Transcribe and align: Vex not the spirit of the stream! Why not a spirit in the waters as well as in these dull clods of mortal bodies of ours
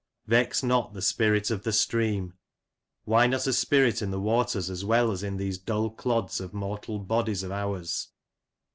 Vex 0.25 0.63
not 0.63 0.95
the 0.95 1.01
spirit 1.03 1.51
of 1.51 1.61
the 1.61 1.71
stream! 1.71 2.33
Why 3.05 3.27
not 3.27 3.45
a 3.45 3.53
spirit 3.53 4.01
in 4.01 4.09
the 4.09 4.19
waters 4.19 4.67
as 4.67 4.83
well 4.83 5.11
as 5.11 5.21
in 5.21 5.37
these 5.37 5.59
dull 5.59 5.91
clods 5.91 6.39
of 6.41 6.55
mortal 6.55 6.97
bodies 6.97 7.43
of 7.43 7.51
ours 7.51 8.09